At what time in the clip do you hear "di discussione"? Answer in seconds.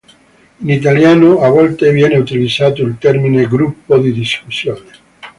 3.99-4.89